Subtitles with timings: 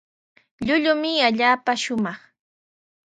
[0.65, 2.19] Lluychumi allaapa shumaq.